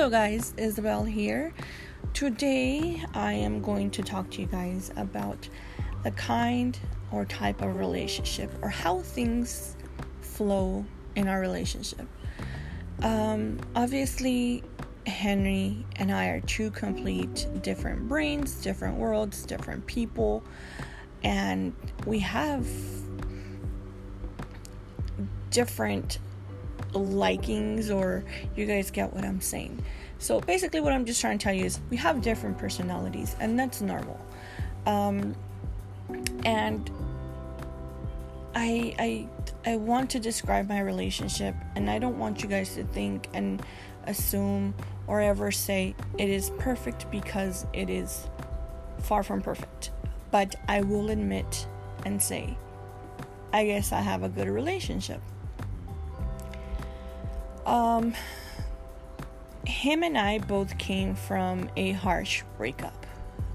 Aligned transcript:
Hello, 0.00 0.08
guys, 0.08 0.54
Isabel 0.56 1.04
here. 1.04 1.52
Today, 2.14 3.04
I 3.12 3.34
am 3.34 3.60
going 3.60 3.90
to 3.90 4.02
talk 4.02 4.30
to 4.30 4.40
you 4.40 4.46
guys 4.46 4.90
about 4.96 5.46
the 6.04 6.10
kind 6.12 6.78
or 7.12 7.26
type 7.26 7.60
of 7.60 7.76
relationship 7.76 8.50
or 8.62 8.70
how 8.70 9.00
things 9.00 9.76
flow 10.22 10.86
in 11.16 11.28
our 11.28 11.38
relationship. 11.38 12.06
Um, 13.02 13.58
obviously, 13.76 14.64
Henry 15.06 15.84
and 15.96 16.10
I 16.10 16.28
are 16.28 16.40
two 16.40 16.70
complete 16.70 17.46
different 17.60 18.08
brains, 18.08 18.54
different 18.54 18.96
worlds, 18.96 19.44
different 19.44 19.84
people, 19.84 20.42
and 21.22 21.74
we 22.06 22.20
have 22.20 22.66
different 25.50 26.20
likings 26.94 27.90
or 27.90 28.24
you 28.56 28.66
guys 28.66 28.90
get 28.90 29.12
what 29.12 29.24
I'm 29.24 29.40
saying. 29.40 29.82
So 30.18 30.40
basically 30.40 30.80
what 30.80 30.92
I'm 30.92 31.04
just 31.04 31.20
trying 31.20 31.38
to 31.38 31.42
tell 31.42 31.54
you 31.54 31.64
is 31.64 31.80
we 31.88 31.96
have 31.96 32.20
different 32.22 32.58
personalities 32.58 33.36
and 33.40 33.58
that's 33.58 33.80
normal. 33.80 34.20
Um, 34.86 35.34
and 36.44 36.90
I 38.54 38.94
I 38.98 39.28
I 39.70 39.76
want 39.76 40.10
to 40.10 40.20
describe 40.20 40.68
my 40.68 40.80
relationship 40.80 41.54
and 41.76 41.88
I 41.88 41.98
don't 41.98 42.18
want 42.18 42.42
you 42.42 42.48
guys 42.48 42.74
to 42.74 42.84
think 42.84 43.28
and 43.32 43.62
assume 44.06 44.74
or 45.06 45.20
ever 45.20 45.50
say 45.50 45.94
it 46.18 46.28
is 46.28 46.50
perfect 46.58 47.10
because 47.10 47.66
it 47.72 47.88
is 47.88 48.28
far 48.98 49.22
from 49.22 49.40
perfect. 49.40 49.92
But 50.30 50.56
I 50.68 50.82
will 50.82 51.10
admit 51.10 51.66
and 52.04 52.20
say 52.20 52.56
I 53.52 53.66
guess 53.66 53.92
I 53.92 54.00
have 54.00 54.22
a 54.22 54.28
good 54.28 54.48
relationship. 54.48 55.20
Um, 57.66 58.14
him 59.66 60.02
and 60.02 60.16
I 60.16 60.38
both 60.38 60.78
came 60.78 61.14
from 61.14 61.70
a 61.76 61.92
harsh 61.92 62.42
breakup. 62.56 63.06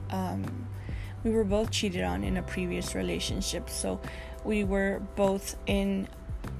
Um, 0.09 0.67
we 1.23 1.31
were 1.31 1.43
both 1.43 1.71
cheated 1.71 2.03
on 2.03 2.23
in 2.23 2.37
a 2.37 2.43
previous 2.43 2.93
relationship, 2.93 3.69
so 3.69 3.99
we 4.43 4.63
were 4.63 5.01
both 5.15 5.55
in 5.65 6.07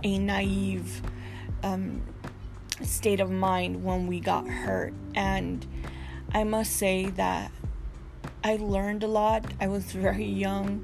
a 0.04 0.18
naive 0.18 1.02
um, 1.64 2.02
state 2.82 3.20
of 3.20 3.30
mind 3.30 3.84
when 3.84 4.08
we 4.08 4.20
got 4.20 4.48
hurt. 4.48 4.94
And 5.14 5.66
I 6.34 6.44
must 6.44 6.76
say 6.76 7.06
that 7.12 7.52
I 8.44 8.58
learned 8.58 9.04
a 9.04 9.08
lot. 9.08 9.46
I 9.62 9.68
was 9.68 9.92
very 9.92 10.26
young, 10.26 10.84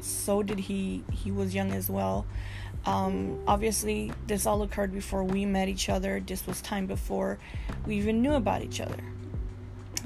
so 0.00 0.42
did 0.42 0.58
he. 0.58 1.04
He 1.12 1.30
was 1.30 1.54
young 1.54 1.70
as 1.72 1.88
well. 1.88 2.26
Um, 2.86 3.42
obviously, 3.46 4.12
this 4.26 4.46
all 4.46 4.62
occurred 4.62 4.92
before 4.92 5.22
we 5.22 5.44
met 5.44 5.68
each 5.68 5.88
other. 5.88 6.20
This 6.20 6.46
was 6.46 6.60
time 6.62 6.86
before 6.86 7.38
we 7.86 7.96
even 7.96 8.22
knew 8.22 8.32
about 8.32 8.62
each 8.62 8.80
other. 8.80 8.96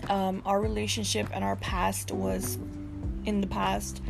Um, 0.08 0.42
our 0.44 0.60
relationship 0.60 1.28
and 1.32 1.44
our 1.44 1.56
past 1.56 2.10
was 2.10 2.58
in 3.24 3.40
the 3.40 3.46
past. 3.46 4.02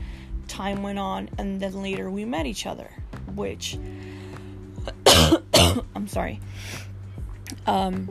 Time 0.49 0.83
went 0.83 0.99
on, 0.99 1.31
and 1.39 1.61
then 1.61 1.83
later 1.83 2.11
we 2.11 2.25
met 2.25 2.47
each 2.47 2.67
other, 2.67 2.91
which 3.35 3.79
I'm 5.95 6.09
sorry. 6.09 6.41
Um, 7.67 8.11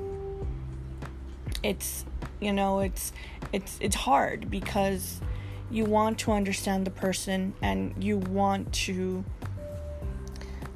it's 1.62 2.06
you 2.40 2.54
know 2.54 2.80
it's 2.80 3.14
it's 3.52 3.78
it's 3.80 3.96
hard 3.96 4.50
because 4.50 5.22
you 5.72 5.86
want 5.86 6.20
to 6.20 6.32
understand 6.32 6.86
the 6.86 6.92
person 6.92 7.54
and 7.62 8.04
you 8.04 8.18
want 8.18 8.72
to 8.74 9.24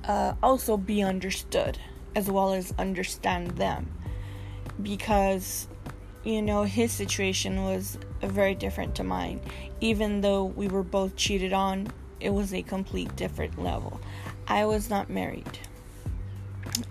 uh, 0.07 0.33
also 0.41 0.77
be 0.77 1.03
understood 1.03 1.77
as 2.15 2.29
well 2.29 2.53
as 2.53 2.73
understand 2.79 3.51
them. 3.51 3.91
Because 4.81 5.67
you 6.23 6.41
know 6.41 6.63
his 6.63 6.91
situation 6.91 7.63
was 7.63 7.97
very 8.21 8.55
different 8.55 8.95
to 8.95 9.03
mine. 9.03 9.39
Even 9.81 10.21
though 10.21 10.45
we 10.45 10.67
were 10.67 10.83
both 10.83 11.15
cheated 11.15 11.53
on 11.53 11.87
it 12.19 12.31
was 12.31 12.53
a 12.53 12.61
complete 12.63 13.15
different 13.15 13.61
level. 13.61 13.99
I 14.47 14.65
was 14.65 14.89
not 14.89 15.09
married 15.09 15.59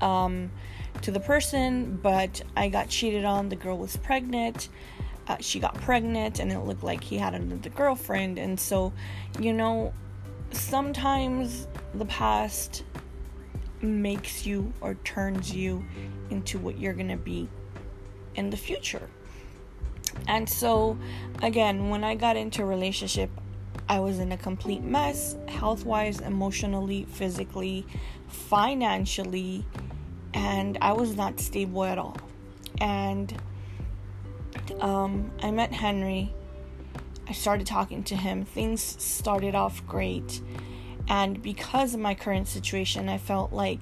um, 0.00 0.50
to 1.02 1.10
the 1.10 1.20
person 1.20 1.98
but 2.02 2.42
i 2.56 2.68
got 2.68 2.88
cheated 2.88 3.24
on. 3.24 3.48
The 3.48 3.56
girl 3.56 3.78
was 3.78 3.96
pregnant. 3.96 4.68
Uh, 5.28 5.36
she 5.40 5.58
got 5.58 5.74
pregnant 5.74 6.38
and 6.38 6.52
it 6.52 6.60
looked 6.60 6.84
like 6.84 7.02
he 7.02 7.18
had 7.18 7.34
another 7.34 7.70
girlfriend. 7.70 8.38
And 8.38 8.58
so 8.58 8.92
you 9.40 9.52
know 9.52 9.92
sometimes 10.52 11.66
the 11.94 12.06
past 12.06 12.84
makes 13.86 14.46
you 14.46 14.72
or 14.80 14.94
turns 15.04 15.54
you 15.54 15.84
into 16.30 16.58
what 16.58 16.78
you're 16.78 16.92
going 16.92 17.08
to 17.08 17.16
be 17.16 17.48
in 18.34 18.50
the 18.50 18.56
future. 18.56 19.08
And 20.28 20.48
so, 20.48 20.98
again, 21.42 21.88
when 21.88 22.04
I 22.04 22.14
got 22.14 22.36
into 22.36 22.62
a 22.62 22.66
relationship, 22.66 23.30
I 23.88 24.00
was 24.00 24.18
in 24.18 24.32
a 24.32 24.36
complete 24.36 24.82
mess, 24.82 25.36
health 25.48 25.84
wise, 25.84 26.20
emotionally, 26.20 27.06
physically, 27.10 27.86
financially, 28.28 29.64
and 30.34 30.76
I 30.80 30.92
was 30.92 31.16
not 31.16 31.38
stable 31.38 31.84
at 31.84 31.98
all. 31.98 32.16
And 32.80 33.34
um, 34.80 35.30
I 35.42 35.50
met 35.50 35.72
Henry. 35.72 36.32
I 37.28 37.32
started 37.32 37.66
talking 37.66 38.02
to 38.04 38.16
him. 38.16 38.44
Things 38.44 38.82
started 38.82 39.54
off 39.54 39.86
great. 39.86 40.40
And 41.08 41.42
because 41.42 41.94
of 41.94 42.00
my 42.00 42.14
current 42.14 42.48
situation, 42.48 43.08
I 43.08 43.18
felt 43.18 43.52
like, 43.52 43.80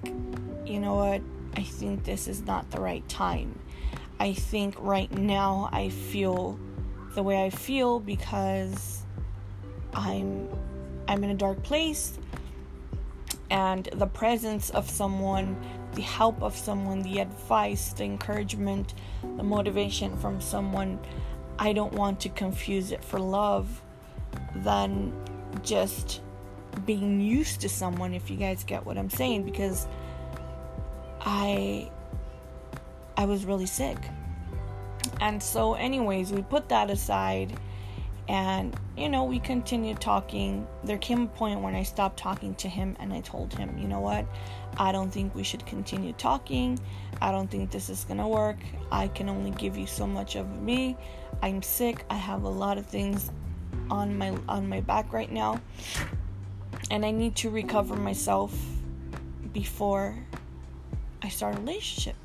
you 0.67 0.79
know 0.79 0.95
what, 0.95 1.23
I 1.57 1.63
think 1.63 2.05
this 2.05 2.29
is 2.29 2.43
not 2.43 2.71
the 2.71 2.81
right 2.81 3.07
time. 3.09 3.59
I 4.21 4.33
think 4.33 4.75
right 4.79 5.11
now 5.11 5.69
I 5.73 5.89
feel 5.89 6.59
the 7.15 7.23
way 7.23 7.45
I 7.45 7.51
feel 7.51 8.01
because 8.01 9.03
I'm 9.93 10.49
I'm 11.07 11.23
in 11.23 11.31
a 11.31 11.35
dark 11.35 11.63
place 11.63 12.19
and 13.51 13.89
the 13.93 14.07
presence 14.07 14.71
of 14.71 14.89
someone, 14.91 15.57
the 15.95 16.03
help 16.03 16.43
of 16.43 16.57
someone, 16.57 17.03
the 17.03 17.21
advice, 17.21 17.93
the 17.93 18.05
encouragement, 18.05 18.95
the 19.37 19.43
motivation 19.43 20.17
from 20.17 20.41
someone, 20.41 20.99
I 21.59 21.73
don't 21.73 21.93
want 21.93 22.21
to 22.21 22.31
confuse 22.31 22.91
it 22.91 23.05
for 23.05 23.21
love 23.21 23.83
than 24.57 25.13
just 25.63 26.21
being 26.87 27.21
used 27.21 27.61
to 27.63 27.69
someone 27.69 28.15
if 28.15 28.31
you 28.31 28.37
guys 28.37 28.65
get 28.65 28.85
what 28.85 28.99
I'm 28.99 29.11
saying 29.11 29.45
because 29.45 29.87
I 31.21 31.91
I 33.17 33.25
was 33.27 33.45
really 33.45 33.67
sick. 33.67 33.99
And 35.21 35.43
so 35.43 35.75
anyways, 35.75 36.33
we 36.33 36.43
put 36.43 36.69
that 36.69 36.91
aside 36.91 37.59
and 38.29 38.75
you 38.97 39.09
know, 39.09 39.25
we 39.25 39.39
continued 39.39 40.01
talking. 40.01 40.67
There 40.83 40.99
came 40.99 41.23
a 41.23 41.27
point 41.27 41.61
when 41.61 41.75
I 41.75 41.83
stopped 41.83 42.17
talking 42.19 42.55
to 42.57 42.69
him 42.69 42.97
and 43.01 43.13
I 43.13 43.21
told 43.21 43.53
him, 43.53 43.77
"You 43.79 43.89
know 43.89 44.01
what? 44.01 44.27
I 44.77 44.93
don't 44.93 45.11
think 45.11 45.35
we 45.35 45.43
should 45.43 45.65
continue 45.67 46.13
talking. 46.15 46.79
I 47.21 47.31
don't 47.31 47.51
think 47.51 47.71
this 47.71 47.91
is 47.91 48.05
going 48.05 48.19
to 48.19 48.27
work. 48.27 48.57
I 48.91 49.09
can 49.09 49.29
only 49.29 49.51
give 49.53 49.77
you 49.77 49.87
so 49.87 50.07
much 50.07 50.37
of 50.37 50.63
me. 50.63 50.97
I'm 51.43 51.63
sick. 51.63 52.05
I 52.09 52.15
have 52.17 52.45
a 52.45 52.49
lot 52.49 52.79
of 52.79 52.87
things 52.87 53.31
on 53.91 54.17
my 54.17 54.33
on 54.49 54.69
my 54.69 54.81
back 54.81 55.13
right 55.13 55.31
now." 55.31 55.61
And 56.91 57.05
I 57.05 57.11
need 57.11 57.37
to 57.37 57.51
recover 57.51 57.97
myself 57.97 58.55
before 59.53 60.17
I 61.23 61.29
start 61.29 61.57
a 61.57 61.61
relationship. 61.61 62.17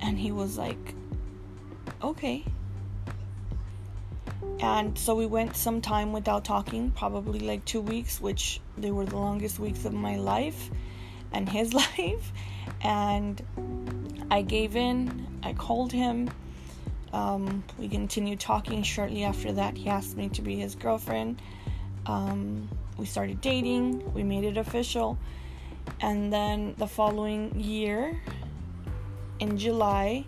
And 0.00 0.18
he 0.18 0.30
was 0.30 0.56
like, 0.56 0.94
okay. 2.02 2.44
And 4.60 4.96
so 4.98 5.14
we 5.14 5.26
went 5.26 5.56
some 5.56 5.80
time 5.80 6.12
without 6.12 6.44
talking, 6.44 6.90
probably 6.90 7.40
like 7.40 7.64
two 7.64 7.80
weeks, 7.80 8.20
which 8.20 8.60
they 8.76 8.90
were 8.90 9.04
the 9.04 9.16
longest 9.16 9.58
weeks 9.58 9.84
of 9.84 9.92
my 9.92 10.16
life 10.16 10.70
and 11.32 11.48
his 11.48 11.72
life. 11.98 12.32
And 12.80 13.42
I 14.30 14.42
gave 14.42 14.76
in, 14.76 15.26
I 15.42 15.52
called 15.52 15.92
him. 15.92 16.30
Um, 17.12 17.64
we 17.78 17.88
continued 17.88 18.38
talking 18.38 18.82
shortly 18.82 19.24
after 19.24 19.52
that. 19.52 19.76
He 19.76 19.88
asked 19.88 20.16
me 20.16 20.28
to 20.30 20.42
be 20.42 20.56
his 20.56 20.74
girlfriend. 20.74 21.40
Um, 22.06 22.68
we 22.98 23.06
started 23.06 23.40
dating, 23.40 24.12
we 24.12 24.22
made 24.22 24.44
it 24.44 24.56
official, 24.56 25.18
and 26.00 26.32
then 26.32 26.74
the 26.76 26.86
following 26.86 27.58
year, 27.58 28.20
in 29.38 29.56
July, 29.56 30.26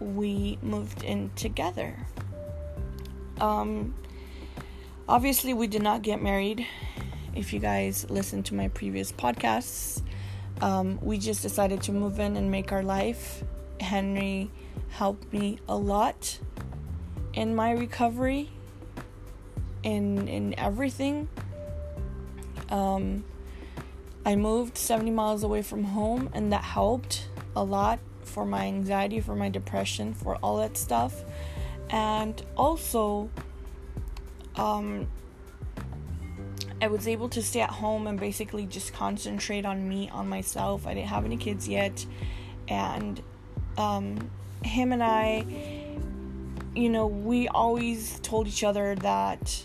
we 0.00 0.58
moved 0.62 1.02
in 1.02 1.30
together. 1.36 1.94
Um, 3.40 3.94
obviously, 5.08 5.52
we 5.54 5.66
did 5.66 5.82
not 5.82 6.02
get 6.02 6.22
married. 6.22 6.66
If 7.34 7.52
you 7.52 7.60
guys 7.60 8.08
listened 8.10 8.46
to 8.46 8.54
my 8.54 8.68
previous 8.68 9.12
podcasts, 9.12 10.02
um, 10.60 10.98
we 11.02 11.18
just 11.18 11.42
decided 11.42 11.82
to 11.82 11.92
move 11.92 12.18
in 12.18 12.36
and 12.36 12.50
make 12.50 12.72
our 12.72 12.82
life. 12.82 13.44
Henry 13.80 14.50
helped 14.88 15.32
me 15.32 15.58
a 15.68 15.76
lot 15.76 16.38
in 17.34 17.54
my 17.54 17.70
recovery, 17.70 18.50
in 19.82 20.26
in 20.26 20.58
everything. 20.58 21.28
Um, 22.70 23.24
I 24.24 24.36
moved 24.36 24.76
70 24.76 25.10
miles 25.10 25.42
away 25.42 25.62
from 25.62 25.84
home, 25.84 26.30
and 26.32 26.52
that 26.52 26.64
helped 26.64 27.28
a 27.56 27.64
lot 27.64 27.98
for 28.22 28.44
my 28.44 28.66
anxiety, 28.66 29.20
for 29.20 29.34
my 29.34 29.48
depression, 29.48 30.14
for 30.14 30.36
all 30.36 30.58
that 30.58 30.76
stuff. 30.76 31.24
And 31.90 32.42
also, 32.56 33.30
um, 34.56 35.08
I 36.80 36.88
was 36.88 37.08
able 37.08 37.28
to 37.30 37.42
stay 37.42 37.60
at 37.60 37.70
home 37.70 38.06
and 38.06 38.20
basically 38.20 38.66
just 38.66 38.92
concentrate 38.92 39.64
on 39.64 39.88
me, 39.88 40.10
on 40.10 40.28
myself. 40.28 40.86
I 40.86 40.94
didn't 40.94 41.08
have 41.08 41.24
any 41.24 41.36
kids 41.36 41.68
yet. 41.68 42.04
And 42.68 43.20
um, 43.76 44.30
him 44.62 44.92
and 44.92 45.02
I, 45.02 45.44
you 46.74 46.88
know, 46.88 47.06
we 47.06 47.48
always 47.48 48.20
told 48.20 48.46
each 48.46 48.62
other 48.62 48.94
that 48.96 49.64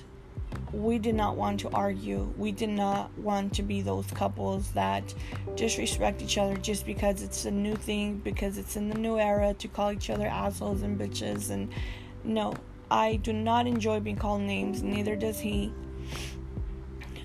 we 0.73 0.97
did 0.97 1.13
not 1.13 1.37
want 1.37 1.59
to 1.59 1.69
argue. 1.69 2.33
We 2.35 2.51
did 2.51 2.69
not 2.69 3.15
want 3.17 3.53
to 3.53 3.63
be 3.63 3.81
those 3.81 4.07
couples 4.07 4.71
that 4.71 5.13
disrespect 5.55 6.21
each 6.21 6.39
other 6.39 6.57
just 6.57 6.85
because 6.85 7.21
it's 7.21 7.45
a 7.45 7.51
new 7.51 7.75
thing, 7.75 8.17
because 8.17 8.57
it's 8.57 8.75
in 8.75 8.89
the 8.89 8.97
new 8.97 9.19
era 9.19 9.53
to 9.53 9.67
call 9.67 9.91
each 9.91 10.09
other 10.09 10.25
assholes 10.25 10.81
and 10.81 10.99
bitches. 10.99 11.51
And 11.51 11.69
no, 12.23 12.55
I 12.89 13.17
do 13.17 13.33
not 13.33 13.67
enjoy 13.67 13.99
being 13.99 14.15
called 14.15 14.41
names, 14.41 14.81
neither 14.81 15.15
does 15.15 15.39
he. 15.39 15.71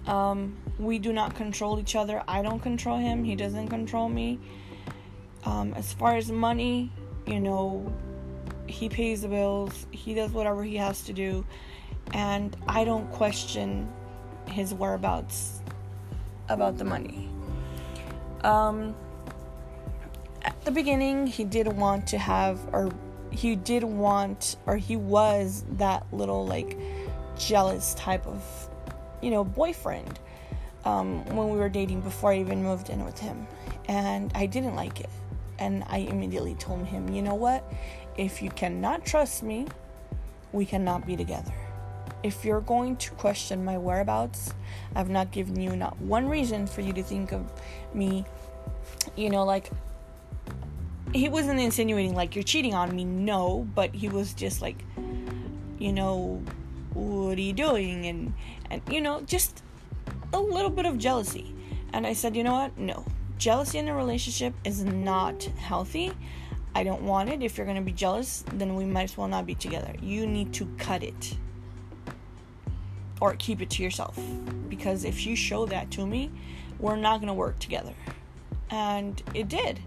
Um, 0.07 0.55
we 0.79 0.99
do 0.99 1.13
not 1.13 1.35
control 1.35 1.79
each 1.81 1.97
other. 1.97 2.23
I 2.29 2.43
don't 2.43 2.61
control 2.61 2.99
him, 2.99 3.25
he 3.25 3.35
doesn't 3.35 3.69
control 3.69 4.11
me. 4.11 4.39
Um, 5.45 5.73
as 5.75 5.95
far 5.95 6.17
as 6.17 6.31
money, 6.31 6.93
you 7.27 7.41
know, 7.41 7.93
he 8.69 8.89
pays 8.89 9.23
the 9.23 9.29
bills, 9.29 9.87
he 9.91 10.15
does 10.15 10.33
whatever 10.33 10.63
he 10.63 10.77
has 10.77 11.03
to 11.03 11.13
do, 11.13 11.45
and 12.13 12.57
I 12.67 12.85
don't 12.85 13.11
question 13.13 13.89
his 14.47 14.73
whereabouts 14.73 15.61
about 16.49 16.79
the 16.79 16.85
money. 16.85 17.29
Um, 18.43 18.95
at 20.43 20.65
the 20.65 20.71
beginning, 20.71 21.27
he 21.27 21.45
did 21.45 21.69
want 21.69 22.07
to 22.09 22.19
have, 22.19 22.59
or 22.73 22.91
he 23.31 23.57
did 23.57 23.85
want, 23.85 24.57
or 24.67 24.77
he 24.77 24.97
was 24.97 25.65
that 25.73 26.07
little 26.13 26.47
like 26.47 26.79
jealous 27.39 27.95
type 27.95 28.27
of, 28.27 28.43
you 29.21 29.31
know, 29.31 29.45
boyfriend 29.45 30.19
um, 30.85 31.25
when 31.27 31.51
we 31.51 31.59
were 31.59 31.69
dating 31.69 32.01
before 32.01 32.33
I 32.33 32.39
even 32.39 32.63
moved 32.63 32.91
in 32.91 33.05
with 33.05 33.19
him. 33.19 33.47
And 33.87 34.33
I 34.35 34.47
didn't 34.47 34.77
like 34.77 35.01
it. 35.01 35.11
And 35.59 35.85
I 35.89 35.99
immediately 35.99 36.55
told 36.55 36.87
him, 36.87 37.09
you 37.09 37.21
know 37.21 37.35
what? 37.35 37.71
If 38.19 38.43
you 38.43 38.51
cannot 38.51 39.07
trust 39.07 39.45
me, 39.45 39.67
we 40.53 40.67
cannot 40.67 41.07
be 41.07 41.17
together. 41.17 41.55
If 42.25 42.45
you're 42.45 42.61
going 42.61 42.97
to 42.97 43.13
question 43.13 43.65
my 43.65 43.79
whereabouts, 43.79 44.53
I've 44.97 45.09
not 45.09 45.31
given 45.31 45.61
you 45.61 45.77
not 45.77 45.97
one 46.01 46.29
reason 46.29 46.67
for 46.67 46.81
you 46.81 46.93
to 46.95 47.03
think 47.03 47.33
of 47.33 47.51
me, 47.95 48.27
you 49.17 49.31
know, 49.31 49.45
like 49.45 49.71
he 51.15 51.29
wasn't 51.29 51.61
insinuating 51.61 52.15
like 52.15 52.35
you're 52.35 52.43
cheating 52.43 52.75
on 52.75 52.95
me, 52.95 53.05
no, 53.05 53.69
but 53.77 53.95
he 53.95 54.09
was 54.09 54.35
just 54.35 54.61
like, 54.61 54.85
you 55.79 55.93
know, 55.93 56.43
what 56.95 57.39
are 57.39 57.41
you 57.41 57.53
doing? 57.53 58.07
And 58.07 58.35
and 58.69 58.83
you 58.91 59.01
know, 59.01 59.21
just 59.23 59.63
a 60.33 60.41
little 60.41 60.71
bit 60.71 60.87
of 60.87 60.99
jealousy. 60.99 61.55
And 61.93 62.05
I 62.05 62.15
said, 62.15 62.35
you 62.35 62.43
know 62.43 62.55
what? 62.55 62.77
No. 62.77 63.05
Jealousy 63.39 63.79
in 63.79 63.87
a 63.87 63.95
relationship 63.95 64.55
is 64.65 64.83
not 64.83 65.45
healthy. 65.45 66.13
I 66.75 66.85
don't 66.85 67.03
want 67.03 67.29
it. 67.29 67.43
If 67.43 67.57
you're 67.57 67.67
going 67.67 67.79
to 67.79 67.83
be 67.83 67.93
jealous, 67.93 68.45
then 68.55 68.75
we 68.75 68.85
might 68.85 69.05
as 69.05 69.17
well 69.17 69.29
not 69.29 69.47
be 69.47 69.55
together. 69.55 69.95
You 70.01 70.27
need 70.27 70.53
to 70.55 70.67
cut 70.79 71.03
it 71.03 71.37
or 73.21 73.35
keep 73.37 73.61
it 73.61 73.71
to 73.71 73.83
yourself. 73.83 74.19
Because 74.69 75.05
if 75.05 75.27
you 75.27 75.35
show 75.35 75.67
that 75.67 75.91
to 75.93 76.07
me, 76.07 76.31
we're 76.79 76.97
not 76.97 77.19
going 77.19 77.29
to 77.29 77.35
work 77.35 77.59
together. 77.59 77.95
And 78.71 79.21
it 79.35 79.49
did. 79.49 79.81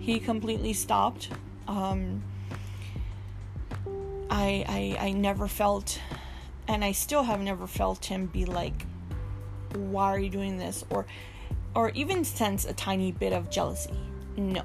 He 0.00 0.18
completely 0.18 0.72
stopped. 0.72 1.28
Um, 1.68 2.22
I, 4.30 4.96
I, 4.98 5.06
I 5.08 5.12
never 5.12 5.46
felt, 5.46 6.00
and 6.66 6.84
I 6.84 6.92
still 6.92 7.22
have 7.22 7.40
never 7.40 7.66
felt 7.66 8.06
him 8.06 8.26
be 8.26 8.46
like, 8.46 8.86
why 9.74 10.06
are 10.06 10.18
you 10.18 10.30
doing 10.30 10.58
this? 10.58 10.84
Or, 10.90 11.06
or 11.76 11.90
even 11.90 12.24
sense 12.24 12.64
a 12.64 12.72
tiny 12.72 13.12
bit 13.12 13.32
of 13.32 13.50
jealousy. 13.50 13.94
No. 14.36 14.64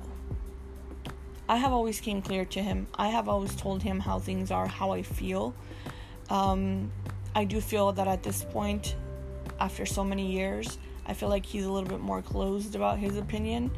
I 1.50 1.58
have 1.58 1.72
always 1.72 2.00
came 2.00 2.22
clear 2.22 2.46
to 2.46 2.62
him. 2.62 2.88
I 2.96 3.08
have 3.08 3.30
always 3.30 3.56
told 3.56 3.82
him 3.82 4.00
how 4.00 4.20
things 4.20 4.52
are, 4.52 4.68
how 4.68 4.92
I 4.92 5.02
feel. 5.02 5.54
Um, 6.30 6.92
I 7.36 7.46
do 7.46 7.62
feel 7.62 7.92
that 7.94 8.08
at 8.08 8.24
this 8.24 8.44
point, 8.44 8.96
after 9.60 9.86
so 9.86 10.04
many 10.04 10.32
years, 10.32 10.78
I 11.06 11.14
feel 11.14 11.30
like 11.30 11.46
he's 11.46 11.66
a 11.66 11.72
little 11.72 11.88
bit 11.88 12.02
more 12.02 12.22
closed 12.22 12.76
about 12.76 13.00
his 13.00 13.16
opinion. 13.16 13.72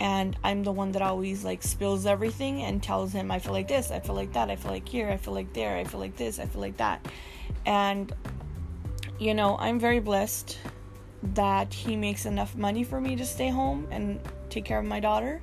And 0.00 0.36
I'm 0.42 0.64
the 0.64 0.72
one 0.72 0.92
that 0.92 1.02
always 1.02 1.44
like 1.44 1.62
spills 1.62 2.06
everything 2.06 2.62
and 2.62 2.82
tells 2.82 3.12
him, 3.12 3.30
I 3.30 3.38
feel 3.38 3.52
like 3.52 3.68
this, 3.68 3.90
I 3.90 4.00
feel 4.00 4.16
like 4.16 4.32
that, 4.32 4.50
I 4.50 4.56
feel 4.56 4.72
like 4.72 4.88
here, 4.88 5.08
I 5.08 5.16
feel 5.16 5.32
like 5.32 5.52
there, 5.52 5.76
I 5.76 5.84
feel 5.84 6.00
like 6.00 6.16
this, 6.16 6.40
I 6.40 6.46
feel 6.46 6.60
like 6.60 6.76
that. 6.78 7.06
And, 7.64 8.12
you 9.18 9.32
know, 9.32 9.56
I'm 9.58 9.78
very 9.78 10.00
blessed 10.00 10.58
that 11.34 11.72
he 11.72 11.96
makes 11.96 12.26
enough 12.26 12.56
money 12.56 12.84
for 12.84 13.00
me 13.00 13.16
to 13.16 13.24
stay 13.24 13.48
home 13.48 13.86
and 13.90 14.20
take 14.50 14.64
care 14.64 14.78
of 14.78 14.84
my 14.84 15.00
daughter. 15.00 15.40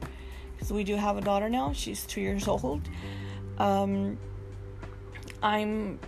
We 0.72 0.84
do 0.84 0.96
have 0.96 1.18
a 1.18 1.22
daughter 1.22 1.50
now, 1.50 1.74
she's 1.74 2.06
two 2.06 2.22
years 2.22 2.48
old. 2.48 2.82
Um, 3.58 4.18
I'm 5.42 6.00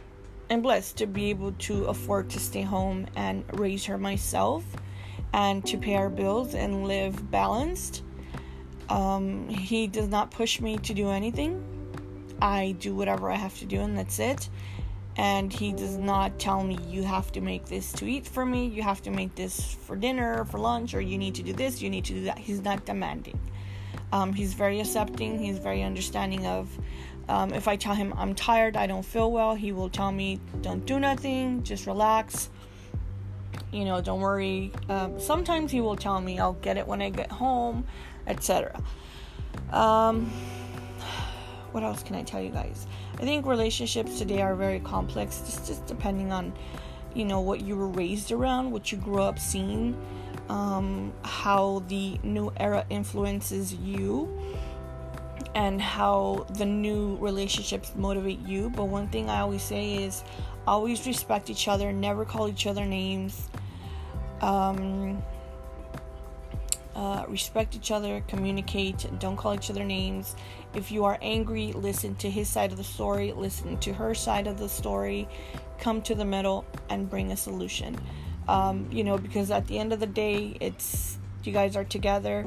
I'm 0.50 0.62
blessed 0.62 0.98
to 0.98 1.07
be 1.07 1.31
able 1.31 1.54
to 1.54 1.86
afford 1.86 2.30
to 2.31 2.40
stay 2.40 2.62
home 2.62 3.07
and 3.16 3.44
raise 3.60 3.86
her 3.86 3.98
myself 3.98 4.63
and 5.34 5.66
to 5.66 5.78
pay 5.78 5.96
our 5.96 6.10
bills 6.10 6.54
and 6.54 6.88
live 6.88 7.31
balanced. 7.31 8.04
Um, 8.90 9.50
he 9.50 9.88
does 9.88 10.07
not 10.07 10.30
push 10.30 10.62
me 10.62 10.78
to 10.78 10.94
do 10.94 11.10
anything. 11.10 11.63
I 12.42 12.75
do 12.80 12.94
whatever 12.94 13.31
I 13.31 13.36
have 13.36 13.57
to 13.60 13.66
do, 13.66 13.81
and 13.81 13.98
that's 13.98 14.19
it. 14.19 14.50
And 15.18 15.52
he 15.52 15.72
does 15.72 15.98
not 15.98 16.38
tell 16.40 16.63
me, 16.63 16.78
you 16.88 17.04
have 17.04 17.31
to 17.31 17.42
make 17.42 17.66
this 17.66 17.92
to 17.94 18.06
eat 18.06 18.28
for 18.28 18.46
me, 18.46 18.68
you 18.68 18.84
have 18.84 19.02
to 19.04 19.12
make 19.12 19.34
this 19.34 19.74
for 19.74 19.96
dinner, 19.96 20.42
or 20.42 20.46
for 20.46 20.60
lunch, 20.60 20.94
or 20.94 21.02
you 21.02 21.18
need 21.18 21.36
to 21.36 21.44
do 21.44 21.54
this, 21.54 21.81
you 21.81 21.90
need 21.90 22.06
to 22.06 22.13
do 22.13 22.24
that. 22.25 22.38
He's 22.38 22.62
not 22.62 22.86
demanding. 22.86 23.40
Um, 24.12 24.34
he's 24.34 24.54
very 24.54 24.80
accepting, 24.80 25.40
he's 25.40 25.57
very 25.57 25.84
understanding 25.84 26.46
of 26.46 26.69
um, 27.28 27.54
if 27.54 27.68
I 27.68 27.75
tell 27.75 27.96
him 27.96 28.13
I'm 28.18 28.36
tired, 28.36 28.78
I 28.78 28.86
don't 28.88 29.04
feel 29.04 29.31
well, 29.31 29.56
he 29.56 29.72
will 29.72 29.90
tell 29.90 30.12
me, 30.12 30.40
don't 30.62 30.86
do 30.86 31.00
nothing, 31.00 31.63
just 31.63 31.88
relax. 31.88 32.50
You 33.72 33.86
know, 33.86 34.00
don't 34.00 34.22
worry. 34.22 34.72
Um, 34.90 35.19
sometimes 35.19 35.72
he 35.72 35.81
will 35.81 35.96
tell 35.96 36.22
me 36.22 36.40
I'll 36.40 36.54
get 36.54 36.78
it 36.78 36.88
when 36.88 37.02
I 37.02 37.10
get 37.10 37.31
home, 37.31 37.86
etc. 38.28 38.80
Um, 39.71 40.31
what 41.71 41.83
else 41.83 42.04
can 42.04 42.16
I 42.16 42.21
tell 42.21 42.42
you 42.42 42.52
guys? 42.52 42.85
I 43.16 43.21
think 43.24 43.45
relationships 43.45 44.19
today 44.19 44.42
are 44.42 44.56
very 44.56 44.80
complex, 44.80 45.40
just, 45.40 45.68
just 45.68 45.85
depending 45.88 46.31
on, 46.31 46.54
you 47.14 47.26
know, 47.26 47.42
what 47.42 47.62
you 47.62 47.76
were 47.76 47.88
raised 47.88 48.31
around, 48.31 48.71
what 48.71 48.92
you 48.92 48.97
grew 48.97 49.21
up 49.21 49.40
seeing, 49.40 49.97
um, 50.49 51.14
how 51.23 51.83
the 51.87 52.19
new 52.23 52.52
era 52.57 52.85
influences 52.90 53.73
you 53.73 54.30
and 55.56 55.81
how 55.81 56.45
the 56.57 56.66
new 56.66 57.16
relationships 57.18 57.94
motivate 57.95 58.40
you. 58.40 58.69
But 58.69 58.85
one 58.85 59.07
thing 59.07 59.30
I 59.30 59.40
always 59.40 59.64
say 59.64 60.04
is 60.04 60.23
always 60.68 61.06
respect 61.07 61.49
each 61.49 61.68
other, 61.68 61.92
never 61.92 62.25
call 62.25 62.47
each 62.47 62.68
other 62.68 62.85
names. 62.85 63.49
Um, 64.42 65.23
uh, 66.95 67.25
respect 67.28 67.75
each 67.75 67.92
other, 67.92 68.23
communicate, 68.28 69.06
don't 69.19 69.35
call 69.35 69.54
each 69.54 69.69
other 69.69 69.83
names. 69.83 70.35
If 70.73 70.92
you 70.92 71.04
are 71.04 71.18
angry, 71.21 71.73
listen 71.73 72.16
to 72.16 72.30
his 72.30 72.47
side 72.47 72.71
of 72.71 72.78
the 72.78 72.83
story, 72.83 73.33
listen 73.33 73.78
to 73.80 73.94
her 73.94 74.16
side 74.16 74.47
of 74.47 74.57
the 74.57 74.69
story, 74.69 75.28
come 75.78 76.02
to 76.04 76.16
the 76.16 76.25
middle 76.25 76.66
and 76.90 77.09
bring 77.09 77.31
a 77.31 77.37
solution. 77.37 77.97
Um, 78.47 78.87
you 78.92 79.04
know, 79.04 79.18
because 79.18 79.49
at 79.49 79.68
the 79.68 79.80
end 79.80 79.92
of 79.92 79.99
the 79.99 80.07
day, 80.07 80.57
it's 80.59 81.18
you 81.45 81.54
guys 81.54 81.75
are 81.75 81.83
together. 81.83 82.45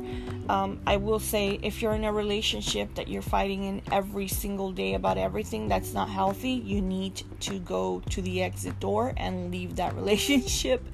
Um, 0.49 0.81
I 0.87 0.97
will 0.97 1.21
say, 1.21 1.59
if 1.62 1.83
you're 1.83 1.93
in 1.93 2.05
a 2.05 2.12
relationship 2.12 2.95
that 2.95 3.09
you're 3.09 3.23
fighting 3.23 3.64
in 3.64 3.83
every 3.93 4.28
single 4.28 4.73
day 4.73 4.95
about 4.95 5.19
everything 5.19 5.69
that's 5.69 5.93
not 5.93 6.09
healthy, 6.09 6.50
you 6.50 6.81
need 6.81 7.23
to 7.40 7.59
go 7.59 8.02
to 8.11 8.23
the 8.23 8.43
exit 8.43 8.81
door 8.81 9.12
and 9.17 9.50
leave 9.50 9.76
that 9.76 9.95
relationship 9.97 10.85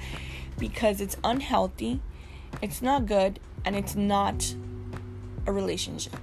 because 0.58 1.00
it's 1.00 1.16
unhealthy, 1.24 2.00
it's 2.62 2.82
not 2.82 3.06
good, 3.06 3.40
and 3.64 3.74
it's 3.76 3.94
not 3.94 4.54
a 5.46 5.52
relationship. 5.52 6.16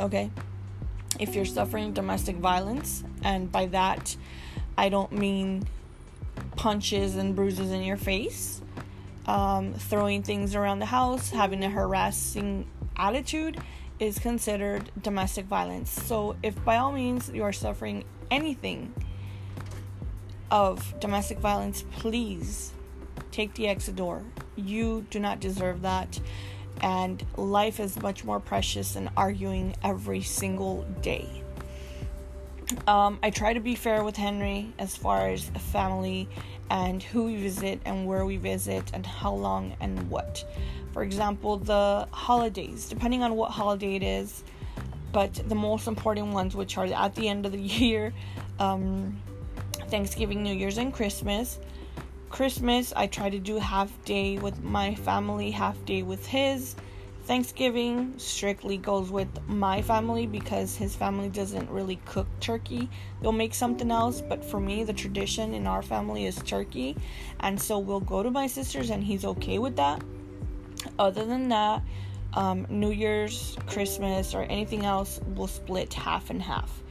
Okay? 0.00 0.30
If 1.18 1.34
you're 1.34 1.44
suffering 1.44 1.92
domestic 1.92 2.36
violence, 2.36 3.02
and 3.22 3.50
by 3.50 3.66
that, 3.66 4.16
I 4.76 4.88
don't 4.88 5.10
mean 5.10 5.66
punches 6.58 7.14
and 7.14 7.36
bruises 7.36 7.70
in 7.70 7.84
your 7.84 7.96
face 7.96 8.60
um, 9.26 9.74
throwing 9.74 10.24
things 10.24 10.56
around 10.56 10.80
the 10.80 10.86
house, 10.86 11.30
having 11.30 11.62
a 11.62 11.70
harassing 11.70 12.66
attitude 12.96 13.58
is 14.00 14.18
considered 14.18 14.90
domestic 15.00 15.44
violence. 15.46 15.90
So, 15.90 16.34
if 16.42 16.64
by 16.64 16.78
all 16.78 16.90
means 16.90 17.28
you 17.28 17.44
are 17.44 17.52
suffering 17.52 18.04
anything 18.30 18.92
of 20.50 20.98
domestic 20.98 21.38
violence, 21.38 21.84
please 21.92 22.72
take 23.30 23.54
the 23.54 23.68
exit 23.68 23.94
door. 23.94 24.24
You 24.56 25.06
do 25.10 25.20
not 25.20 25.40
deserve 25.40 25.82
that. 25.82 26.18
and 26.80 27.24
life 27.36 27.80
is 27.80 28.00
much 28.00 28.24
more 28.24 28.38
precious 28.38 28.94
than 28.94 29.10
arguing 29.16 29.74
every 29.82 30.22
single 30.22 30.84
day. 31.02 31.37
Um, 32.86 33.18
I 33.22 33.30
try 33.30 33.52
to 33.52 33.60
be 33.60 33.74
fair 33.74 34.04
with 34.04 34.16
Henry 34.16 34.72
as 34.78 34.94
far 34.96 35.28
as 35.28 35.44
family 35.72 36.28
and 36.70 37.02
who 37.02 37.24
we 37.24 37.36
visit 37.36 37.80
and 37.84 38.06
where 38.06 38.26
we 38.26 38.36
visit 38.36 38.90
and 38.92 39.06
how 39.06 39.32
long 39.32 39.74
and 39.80 40.10
what. 40.10 40.44
For 40.92 41.02
example, 41.02 41.56
the 41.56 42.08
holidays, 42.12 42.88
depending 42.88 43.22
on 43.22 43.36
what 43.36 43.50
holiday 43.50 43.96
it 43.96 44.02
is, 44.02 44.42
but 45.12 45.34
the 45.48 45.54
most 45.54 45.86
important 45.86 46.32
ones, 46.34 46.54
which 46.54 46.76
are 46.76 46.86
at 46.86 47.14
the 47.14 47.28
end 47.28 47.46
of 47.46 47.52
the 47.52 47.58
year 47.82 48.12
um, 48.58 49.20
Thanksgiving, 49.88 50.42
New 50.42 50.54
Year's, 50.54 50.78
and 50.78 50.92
Christmas. 50.92 51.58
Christmas, 52.28 52.92
I 52.94 53.06
try 53.06 53.30
to 53.30 53.38
do 53.38 53.58
half 53.58 53.90
day 54.04 54.38
with 54.38 54.62
my 54.62 54.94
family, 54.94 55.50
half 55.50 55.82
day 55.86 56.02
with 56.02 56.26
his. 56.26 56.76
Thanksgiving 57.28 58.14
strictly 58.16 58.78
goes 58.78 59.10
with 59.10 59.28
my 59.46 59.82
family 59.82 60.26
because 60.26 60.74
his 60.74 60.96
family 60.96 61.28
doesn't 61.28 61.68
really 61.68 61.96
cook 62.06 62.26
turkey. 62.40 62.88
They'll 63.20 63.32
make 63.32 63.52
something 63.52 63.90
else, 63.90 64.22
but 64.22 64.42
for 64.42 64.58
me, 64.58 64.82
the 64.82 64.94
tradition 64.94 65.52
in 65.52 65.66
our 65.66 65.82
family 65.82 66.24
is 66.24 66.36
turkey. 66.36 66.96
And 67.40 67.60
so 67.60 67.80
we'll 67.80 68.00
go 68.00 68.22
to 68.22 68.30
my 68.30 68.46
sister's 68.46 68.88
and 68.88 69.04
he's 69.04 69.26
okay 69.26 69.58
with 69.58 69.76
that. 69.76 70.02
Other 70.98 71.26
than 71.26 71.50
that, 71.50 71.82
um, 72.32 72.66
New 72.70 72.92
Year's, 72.92 73.58
Christmas, 73.66 74.34
or 74.34 74.44
anything 74.44 74.86
else, 74.86 75.20
we'll 75.34 75.48
split 75.48 75.92
half 75.92 76.30
and 76.30 76.40
half. 76.40 76.82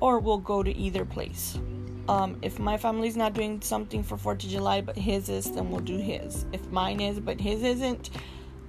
Or 0.00 0.18
we'll 0.18 0.38
go 0.38 0.64
to 0.64 0.76
either 0.76 1.04
place. 1.04 1.60
Um, 2.08 2.38
if 2.42 2.58
my 2.58 2.76
family's 2.76 3.16
not 3.16 3.34
doing 3.34 3.62
something 3.62 4.02
for 4.02 4.16
4th 4.16 4.42
of 4.42 4.50
July 4.50 4.80
but 4.80 4.96
his 4.96 5.28
is, 5.28 5.52
then 5.52 5.70
we'll 5.70 5.78
do 5.78 5.98
his. 5.98 6.44
If 6.52 6.66
mine 6.72 7.00
is 7.00 7.20
but 7.20 7.40
his 7.40 7.62
isn't, 7.62 8.10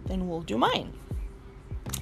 then 0.05 0.29
we'll 0.29 0.41
do 0.41 0.59
mine. 0.59 0.93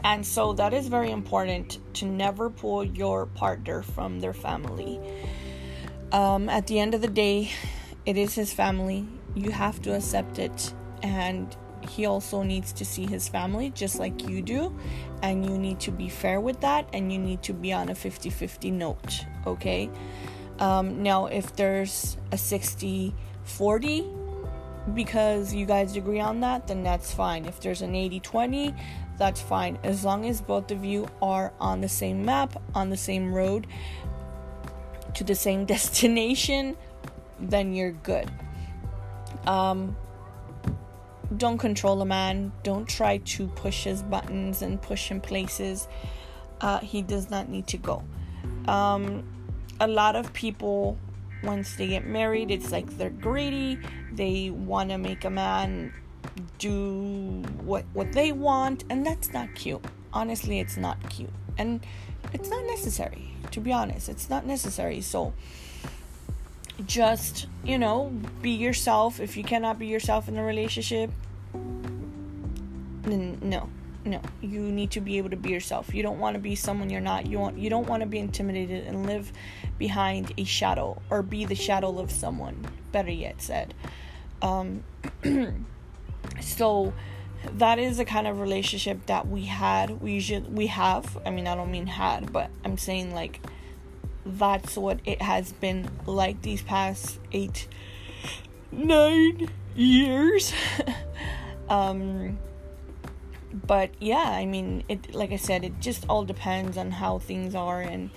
And 0.04 0.26
so 0.26 0.54
that 0.54 0.74
is 0.74 0.88
very 0.88 1.12
important 1.12 1.80
to 1.96 2.06
never 2.06 2.50
pull 2.50 2.84
your 2.84 3.26
partner 3.26 3.82
from 3.82 4.20
their 4.20 4.34
family. 4.34 5.00
Um, 6.12 6.48
at 6.50 6.68
the 6.68 6.80
end 6.80 6.94
of 6.94 7.02
the 7.02 7.08
day, 7.08 7.52
it 8.06 8.18
is 8.18 8.36
his 8.36 8.54
family. 8.54 9.08
You 9.34 9.52
have 9.52 9.82
to 9.82 9.96
accept 9.96 10.40
it. 10.40 10.74
And 11.02 11.56
he 11.90 12.06
also 12.06 12.44
needs 12.44 12.72
to 12.74 12.86
see 12.86 13.06
his 13.06 13.28
family 13.28 13.72
just 13.72 14.00
like 14.00 14.28
you 14.30 14.42
do. 14.42 14.76
And 15.22 15.46
you 15.46 15.58
need 15.58 15.80
to 15.82 15.92
be 15.92 16.10
fair 16.10 16.40
with 16.40 16.62
that. 16.62 16.88
And 16.94 17.12
you 17.12 17.20
need 17.20 17.42
to 17.44 17.54
be 17.54 17.74
on 17.74 17.90
a 17.90 17.96
50 17.96 18.30
50 18.30 18.72
note. 18.72 19.26
Okay? 19.46 19.90
Um, 20.60 21.04
now, 21.04 21.26
if 21.26 21.56
there's 21.56 22.18
a 22.32 22.38
60 22.38 23.14
40, 23.44 24.06
because 24.94 25.54
you 25.54 25.66
guys 25.66 25.96
agree 25.96 26.20
on 26.20 26.40
that, 26.42 26.68
then 26.68 26.84
that's 26.84 27.14
fine. 27.14 27.46
If 27.46 27.60
there's 27.60 27.82
an 27.82 27.96
80 27.96 28.20
20, 28.20 28.76
that's 29.18 29.42
fine. 29.42 29.80
As 29.84 30.04
long 30.04 30.26
as 30.26 30.42
both 30.42 30.72
of 30.72 30.86
you 30.86 31.08
are 31.22 31.54
on 31.60 31.82
the 31.82 31.90
same 31.90 32.24
map, 32.24 32.62
on 32.74 32.90
the 32.90 32.98
same 32.98 33.34
road, 33.34 33.68
to 35.16 35.24
the 35.24 35.36
same 35.36 35.66
destination, 35.76 36.78
then 37.40 37.74
you're 37.74 37.92
good. 37.92 38.30
Um, 39.48 39.96
don't 41.38 41.58
control 41.58 42.02
a 42.02 42.06
man. 42.06 42.52
Don't 42.64 42.88
try 42.88 43.18
to 43.18 43.48
push 43.48 43.84
his 43.84 44.04
buttons 44.04 44.62
and 44.62 44.82
push 44.82 45.10
him 45.10 45.20
places. 45.20 45.88
Uh, 46.62 46.80
he 46.80 47.02
does 47.02 47.30
not 47.30 47.50
need 47.50 47.68
to 47.68 47.78
go. 47.78 48.04
Um, 48.68 49.24
a 49.80 49.88
lot 49.88 50.16
of 50.16 50.32
people, 50.34 50.98
once 51.44 51.76
they 51.76 51.88
get 51.88 52.06
married, 52.06 52.52
it's 52.52 52.72
like 52.72 52.98
they're 52.98 53.10
greedy. 53.10 53.80
They 54.12 54.50
want 54.50 54.90
to 54.90 54.98
make 54.98 55.26
a 55.26 55.30
man 55.30 55.94
do 56.58 57.44
what 57.64 57.86
what 57.94 58.12
they 58.14 58.32
want 58.32 58.84
and 58.90 59.06
that's 59.06 59.32
not 59.32 59.54
cute. 59.56 59.84
Honestly 60.14 60.60
it's 60.60 60.78
not 60.78 60.98
cute. 61.10 61.30
And 61.58 61.86
it's 62.34 62.50
not 62.50 62.66
necessary 62.66 63.32
to 63.52 63.60
be 63.60 63.72
honest. 63.72 64.10
It's 64.10 64.30
not 64.30 64.46
necessary. 64.46 65.02
So 65.02 65.34
just 66.86 67.48
you 67.64 67.78
know 67.78 68.12
be 68.42 68.52
yourself. 68.52 69.20
If 69.20 69.38
you 69.38 69.44
cannot 69.44 69.80
be 69.80 69.88
yourself 69.88 70.28
in 70.28 70.38
a 70.38 70.44
relationship 70.44 71.12
then 73.04 73.38
no 73.42 73.70
no 74.06 74.22
you 74.42 74.62
need 74.62 74.92
to 74.92 75.02
be 75.02 75.18
able 75.18 75.32
to 75.32 75.36
be 75.36 75.50
yourself. 75.50 75.94
You 75.94 76.04
don't 76.04 76.20
want 76.20 76.36
to 76.36 76.40
be 76.40 76.56
someone 76.56 76.90
you're 76.90 77.02
not. 77.02 77.26
You 77.26 77.40
want 77.40 77.58
you 77.58 77.70
don't 77.70 77.88
want 77.88 78.02
to 78.02 78.08
be 78.08 78.20
intimidated 78.20 78.86
and 78.86 79.06
live 79.06 79.32
behind 79.78 80.32
a 80.38 80.44
shadow 80.44 81.02
or 81.10 81.22
be 81.22 81.46
the 81.46 81.56
shadow 81.56 82.00
of 82.00 82.12
someone 82.12 82.66
better 82.92 83.12
yet 83.12 83.42
said. 83.42 83.74
Um 84.42 84.84
so 86.42 86.94
that 87.54 87.80
is 87.80 87.98
the 87.98 88.06
kind 88.06 88.28
of 88.28 88.40
relationship 88.40 89.06
that 89.08 89.28
we 89.28 89.46
had. 89.46 90.02
We 90.02 90.20
should 90.20 90.56
we 90.56 90.68
have. 90.68 91.18
I 91.26 91.32
mean 91.32 91.48
i 91.48 91.56
don't 91.56 91.72
mean 91.72 91.88
had 91.88 92.32
but 92.32 92.50
i'm 92.64 92.78
saying 92.78 93.14
like 93.14 93.42
that's 94.26 94.76
what 94.76 95.00
it 95.06 95.22
has 95.22 95.54
been 95.54 95.90
like 96.06 96.42
these 96.42 96.62
past 96.62 97.20
eight 97.32 97.68
nine 98.72 99.50
years. 99.76 100.54
Um 101.68 102.38
but 103.68 103.90
yeah 104.00 104.30
i 104.32 104.46
mean 104.46 104.84
it 104.90 105.14
like 105.14 105.32
i 105.32 105.36
said 105.36 105.64
it 105.64 105.80
just 105.80 106.06
all 106.10 106.26
depends 106.26 106.78
on 106.78 106.92
how 106.92 107.20
things 107.20 107.56
are 107.56 107.82
and 107.82 108.10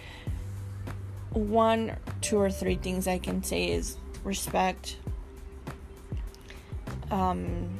one 1.30 1.96
two 2.20 2.38
or 2.38 2.50
three 2.50 2.76
things 2.76 3.06
i 3.06 3.18
can 3.18 3.42
say 3.42 3.70
is 3.70 3.96
respect 4.24 4.96
um 7.10 7.78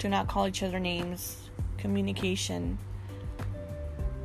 do 0.00 0.08
not 0.08 0.28
call 0.28 0.48
each 0.48 0.62
other 0.62 0.80
names, 0.80 1.50
communication, 1.76 2.78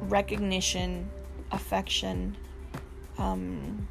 recognition, 0.04 1.08
affection. 1.52 2.36
Um, 3.18 3.86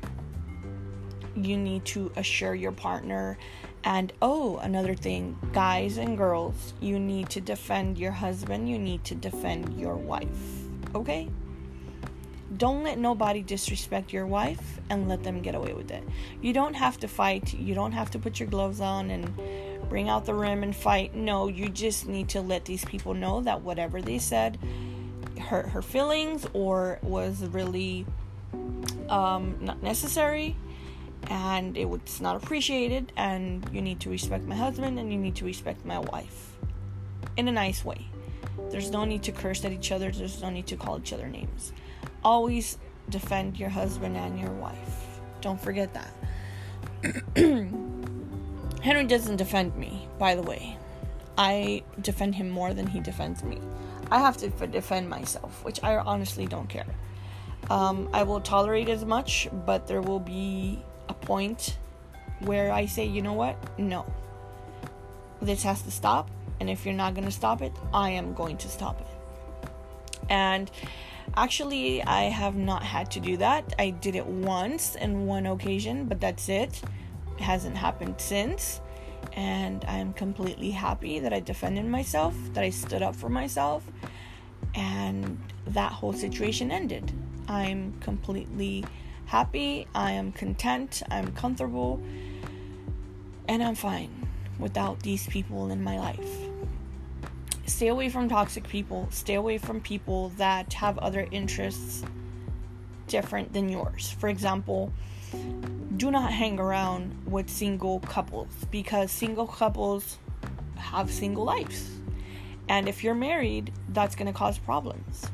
you 1.36 1.58
need 1.58 1.84
to 1.86 2.10
assure 2.16 2.54
your 2.54 2.72
partner. 2.72 3.36
And 3.84 4.12
oh, 4.22 4.56
another 4.58 4.94
thing, 4.94 5.36
guys 5.52 5.98
and 5.98 6.16
girls, 6.16 6.72
you 6.80 6.98
need 6.98 7.28
to 7.30 7.40
defend 7.40 7.98
your 7.98 8.12
husband, 8.12 8.68
you 8.68 8.78
need 8.78 9.04
to 9.04 9.14
defend 9.14 9.78
your 9.78 9.94
wife. 9.94 10.26
Okay? 10.94 11.28
Don't 12.56 12.82
let 12.82 12.98
nobody 12.98 13.42
disrespect 13.42 14.12
your 14.12 14.26
wife 14.26 14.80
and 14.88 15.06
let 15.06 15.22
them 15.22 15.42
get 15.42 15.54
away 15.54 15.74
with 15.74 15.90
it. 15.90 16.02
You 16.40 16.54
don't 16.54 16.74
have 16.74 16.98
to 17.00 17.08
fight, 17.08 17.52
you 17.52 17.74
don't 17.74 17.92
have 17.92 18.10
to 18.12 18.18
put 18.18 18.40
your 18.40 18.48
gloves 18.48 18.80
on 18.80 19.10
and 19.10 19.30
bring 19.90 20.08
out 20.08 20.24
the 20.24 20.34
rim 20.34 20.62
and 20.62 20.74
fight. 20.74 21.14
No, 21.14 21.48
you 21.48 21.68
just 21.68 22.06
need 22.06 22.30
to 22.30 22.40
let 22.40 22.64
these 22.64 22.84
people 22.86 23.12
know 23.12 23.42
that 23.42 23.60
whatever 23.60 24.00
they 24.00 24.18
said 24.18 24.58
hurt 25.40 25.68
her 25.68 25.82
feelings 25.82 26.46
or 26.54 26.98
was 27.02 27.42
really 27.48 28.06
um, 29.10 29.58
not 29.60 29.82
necessary 29.82 30.56
and 31.28 31.76
it 31.76 31.88
was 31.88 32.20
not 32.20 32.36
appreciated 32.36 33.12
and 33.16 33.68
you 33.72 33.80
need 33.80 34.00
to 34.00 34.10
respect 34.10 34.44
my 34.44 34.54
husband 34.54 34.98
and 34.98 35.12
you 35.12 35.18
need 35.18 35.34
to 35.34 35.44
respect 35.44 35.84
my 35.84 35.98
wife 35.98 36.52
in 37.36 37.48
a 37.48 37.52
nice 37.52 37.84
way 37.84 38.06
there's 38.70 38.90
no 38.90 39.04
need 39.04 39.22
to 39.22 39.32
curse 39.32 39.64
at 39.64 39.72
each 39.72 39.90
other 39.90 40.10
there's 40.10 40.42
no 40.42 40.50
need 40.50 40.66
to 40.66 40.76
call 40.76 40.98
each 40.98 41.12
other 41.12 41.28
names 41.28 41.72
always 42.22 42.78
defend 43.10 43.58
your 43.58 43.68
husband 43.68 44.16
and 44.16 44.38
your 44.38 44.52
wife 44.52 45.20
don't 45.40 45.60
forget 45.60 45.92
that 45.94 46.12
Henry 48.84 49.04
doesn't 49.04 49.36
defend 49.36 49.74
me, 49.76 50.06
by 50.18 50.34
the 50.34 50.42
way. 50.42 50.76
I 51.38 51.82
defend 52.02 52.34
him 52.34 52.50
more 52.50 52.74
than 52.74 52.86
he 52.86 53.00
defends 53.00 53.42
me. 53.42 53.58
I 54.10 54.18
have 54.18 54.36
to 54.36 54.48
defend 54.66 55.08
myself, 55.08 55.64
which 55.64 55.82
I 55.82 55.96
honestly 55.96 56.46
don't 56.46 56.68
care. 56.68 56.86
Um, 57.70 58.10
I 58.12 58.24
will 58.24 58.42
tolerate 58.42 58.90
as 58.90 59.06
much, 59.06 59.48
but 59.64 59.86
there 59.86 60.02
will 60.02 60.20
be 60.20 60.82
a 61.08 61.14
point 61.14 61.78
where 62.40 62.72
I 62.72 62.86
say, 62.86 63.04
you 63.04 63.22
know 63.22 63.32
what? 63.32 63.56
No. 63.78 64.06
This 65.40 65.62
has 65.62 65.82
to 65.82 65.90
stop. 65.90 66.30
And 66.60 66.70
if 66.70 66.84
you're 66.84 66.94
not 66.94 67.14
going 67.14 67.26
to 67.26 67.32
stop 67.32 67.62
it, 67.62 67.72
I 67.92 68.10
am 68.10 68.34
going 68.34 68.56
to 68.58 68.68
stop 68.68 69.00
it. 69.00 69.06
And 70.30 70.70
actually, 71.36 72.02
I 72.02 72.24
have 72.24 72.54
not 72.54 72.82
had 72.82 73.10
to 73.12 73.20
do 73.20 73.36
that. 73.38 73.74
I 73.78 73.90
did 73.90 74.14
it 74.14 74.26
once 74.26 74.94
in 74.94 75.26
one 75.26 75.46
occasion, 75.46 76.06
but 76.06 76.20
that's 76.20 76.48
it 76.48 76.80
It 77.38 77.42
hasn't 77.42 77.76
happened 77.76 78.16
since. 78.18 78.80
And 79.32 79.84
I'm 79.86 80.12
completely 80.12 80.70
happy 80.70 81.18
that 81.18 81.32
I 81.32 81.40
defended 81.40 81.86
myself, 81.86 82.34
that 82.52 82.62
I 82.62 82.70
stood 82.70 83.02
up 83.02 83.16
for 83.16 83.28
myself, 83.28 83.82
and 84.74 85.38
that 85.66 85.92
whole 85.92 86.12
situation 86.12 86.70
ended. 86.70 87.12
I'm 87.48 87.94
completely 88.00 88.84
happy, 89.26 89.86
I 89.94 90.12
am 90.12 90.32
content, 90.32 91.02
I'm 91.10 91.32
comfortable, 91.32 92.00
and 93.48 93.62
I'm 93.62 93.74
fine 93.74 94.28
without 94.58 95.00
these 95.00 95.26
people 95.26 95.70
in 95.70 95.82
my 95.82 95.98
life. 95.98 96.48
Stay 97.66 97.88
away 97.88 98.08
from 98.08 98.28
toxic 98.28 98.68
people, 98.68 99.08
stay 99.10 99.34
away 99.34 99.58
from 99.58 99.80
people 99.80 100.30
that 100.36 100.72
have 100.74 100.98
other 100.98 101.26
interests 101.30 102.02
different 103.08 103.52
than 103.52 103.68
yours. 103.68 104.14
For 104.18 104.28
example, 104.28 104.92
do 105.96 106.10
not 106.10 106.32
hang 106.32 106.58
around 106.60 107.14
with 107.26 107.48
single 107.50 108.00
couples 108.00 108.48
because 108.70 109.10
single 109.10 109.46
couples 109.46 110.18
have 110.76 111.10
single 111.10 111.44
lives 111.44 111.90
And 112.68 112.88
if 112.88 113.04
you're 113.04 113.14
married, 113.14 113.72
that's 113.90 114.16
going 114.16 114.26
to 114.26 114.32
cause 114.32 114.58
problems. 114.58 115.26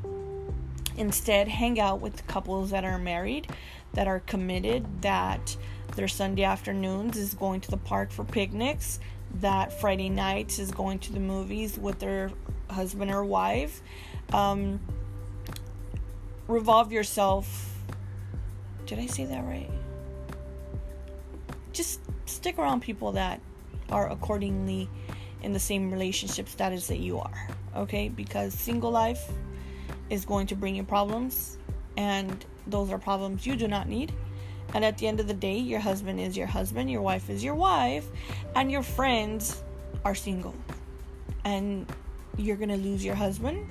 Instead, 1.00 1.48
hang 1.48 1.80
out 1.80 1.98
with 1.98 2.26
couples 2.26 2.68
that 2.72 2.84
are 2.84 2.98
married, 2.98 3.48
that 3.94 4.06
are 4.06 4.20
committed, 4.20 5.00
that 5.00 5.56
their 5.96 6.06
Sunday 6.06 6.44
afternoons 6.44 7.16
is 7.16 7.32
going 7.32 7.58
to 7.62 7.70
the 7.70 7.78
park 7.78 8.10
for 8.10 8.22
picnics, 8.22 9.00
that 9.36 9.72
Friday 9.80 10.10
nights 10.10 10.58
is 10.58 10.70
going 10.70 10.98
to 10.98 11.10
the 11.14 11.18
movies 11.18 11.78
with 11.78 11.98
their 12.00 12.30
husband 12.68 13.10
or 13.10 13.24
wife. 13.24 13.80
Um, 14.34 14.78
revolve 16.46 16.92
yourself. 16.92 17.78
Did 18.84 18.98
I 18.98 19.06
say 19.06 19.24
that 19.24 19.42
right? 19.42 19.70
Just 21.72 22.00
stick 22.26 22.58
around 22.58 22.82
people 22.82 23.12
that 23.12 23.40
are 23.88 24.10
accordingly 24.10 24.90
in 25.40 25.54
the 25.54 25.60
same 25.60 25.90
relationship 25.90 26.46
status 26.46 26.88
that 26.88 26.98
you 26.98 27.20
are. 27.20 27.48
Okay? 27.74 28.10
Because 28.10 28.52
single 28.52 28.90
life 28.90 29.30
is 30.10 30.24
going 30.24 30.46
to 30.48 30.56
bring 30.56 30.74
you 30.76 30.84
problems, 30.84 31.56
and 31.96 32.44
those 32.66 32.90
are 32.90 32.98
problems 32.98 33.46
you 33.46 33.56
do 33.56 33.68
not 33.68 33.88
need. 33.88 34.12
And 34.74 34.84
at 34.84 34.98
the 34.98 35.06
end 35.06 35.18
of 35.18 35.26
the 35.26 35.34
day, 35.34 35.56
your 35.56 35.80
husband 35.80 36.20
is 36.20 36.36
your 36.36 36.46
husband, 36.46 36.90
your 36.90 37.02
wife 37.02 37.30
is 37.30 37.42
your 37.42 37.54
wife, 37.54 38.06
and 38.54 38.70
your 38.70 38.82
friends 38.82 39.62
are 40.04 40.14
single. 40.14 40.54
And 41.44 41.86
you're 42.36 42.56
going 42.56 42.68
to 42.68 42.76
lose 42.76 43.04
your 43.04 43.14
husband 43.14 43.66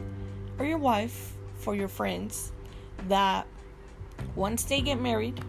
or 0.58 0.66
your 0.66 0.78
wife 0.78 1.34
for 1.56 1.76
your 1.76 1.88
friends 1.88 2.52
that 3.08 3.48
once 4.36 4.64
they 4.64 4.82
get 4.82 5.00
married, 5.00 5.40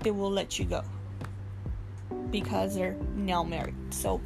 they 0.00 0.10
will 0.10 0.30
let 0.30 0.58
you 0.58 0.64
go 0.64 0.82
because 2.30 2.74
they're 2.74 2.96
now 3.14 3.44
married. 3.44 3.74
So 3.90 4.20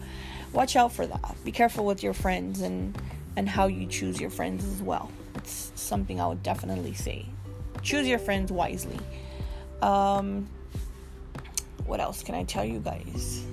watch 0.53 0.77
out 0.77 0.93
for 0.93 1.07
that. 1.07 1.37
Be 1.45 1.53
careful 1.53 1.85
with 1.85 2.03
your 2.03 2.15
friends 2.15 2.63
and 2.63 2.97
and 3.37 3.47
how 3.47 3.67
you 3.67 3.87
choose 3.87 4.19
your 4.19 4.31
friends 4.31 4.65
as 4.65 4.83
well. 4.83 5.11
It's 5.47 5.71
something 5.77 6.21
I 6.21 6.27
would 6.27 6.43
definitely 6.43 6.95
say. 6.95 7.25
Choose 7.81 8.09
your 8.09 8.19
friends 8.19 8.51
wisely. 8.51 8.99
Um 9.81 10.49
what 11.87 12.01
else 12.01 12.25
can 12.25 12.35
I 12.35 12.43
tell 12.43 12.65
you 12.65 12.81
guys? 12.81 13.45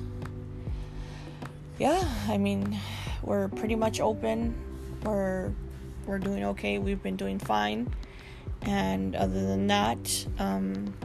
Yeah, 1.77 2.03
I 2.27 2.39
mean, 2.39 2.79
we're 3.21 3.47
pretty 3.47 3.75
much 3.75 3.99
open. 3.99 4.55
We're 5.03 5.51
we're 6.07 6.17
doing 6.17 6.43
okay. 6.45 6.79
We've 6.79 7.01
been 7.01 7.15
doing 7.15 7.37
fine. 7.37 7.93
And 8.63 9.15
other 9.15 9.45
than 9.45 9.67
that, 9.67 10.25
um, 10.39 10.95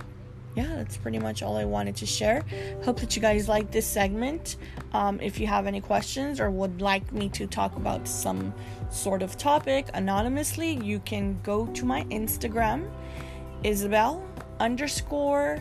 yeah, 0.59 0.75
that's 0.75 0.97
pretty 0.97 1.21
much 1.21 1.41
all 1.45 1.57
I 1.57 1.65
wanted 1.65 1.95
to 1.97 2.07
share. 2.07 2.45
Hope 2.83 2.99
that 2.99 3.15
you 3.15 3.23
guys 3.23 3.49
like 3.49 3.71
this 3.71 3.87
segment. 3.87 4.57
Um, 4.93 5.21
if 5.21 5.39
you 5.39 5.47
have 5.47 5.69
any 5.69 5.81
questions 5.81 6.41
or 6.41 6.51
would 6.51 6.81
like 6.83 7.13
me 7.13 7.29
to 7.29 7.47
talk 7.47 7.77
about 7.77 8.09
some 8.09 8.53
sort 8.91 9.23
of 9.23 9.37
topic 9.37 9.87
anonymously, 9.95 10.73
you 10.83 10.99
can 11.01 11.39
go 11.45 11.67
to 11.67 11.85
my 11.85 12.03
Instagram, 12.07 12.91
Isabel 13.63 14.21
underscore 14.59 15.61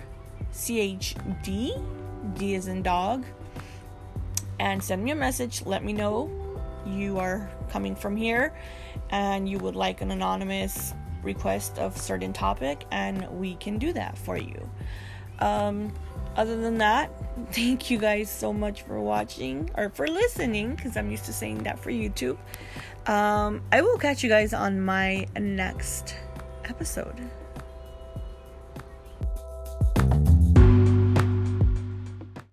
CHD, 0.51 1.79
D 2.33 2.55
is 2.55 2.65
in 2.67 2.81
dog, 2.81 3.23
and 4.59 4.83
send 4.83 5.03
me 5.03 5.11
a 5.11 5.15
message. 5.15 5.63
Let 5.63 5.83
me 5.83 5.93
know 5.93 6.31
you 6.87 7.19
are 7.19 7.47
coming 7.69 7.95
from 7.95 8.15
here 8.15 8.51
and 9.11 9.47
you 9.47 9.59
would 9.59 9.75
like 9.75 10.01
an 10.01 10.09
anonymous 10.09 10.95
request 11.23 11.77
of 11.77 11.97
certain 11.97 12.33
topic 12.33 12.85
and 12.91 13.27
we 13.31 13.55
can 13.55 13.77
do 13.77 13.93
that 13.93 14.17
for 14.17 14.37
you. 14.37 14.69
Um, 15.39 15.93
other 16.35 16.55
than 16.55 16.77
that 16.77 17.11
thank 17.51 17.89
you 17.89 17.97
guys 17.97 18.29
so 18.29 18.53
much 18.53 18.83
for 18.83 18.99
watching 19.01 19.69
or 19.75 19.89
for 19.89 20.07
listening 20.07 20.75
because 20.75 20.97
i'm 20.97 21.11
used 21.11 21.25
to 21.25 21.33
saying 21.33 21.63
that 21.63 21.77
for 21.79 21.91
youtube. 21.91 22.37
Um, 23.07 23.61
i 23.71 23.81
will 23.81 23.97
catch 23.97 24.23
you 24.23 24.29
guys 24.29 24.53
on 24.53 24.81
my 24.81 25.27
next 25.37 26.15
episode 26.65 27.15